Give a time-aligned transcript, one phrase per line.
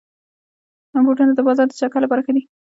[1.05, 2.43] بوټونه د بازار د چکر لپاره ښه دي.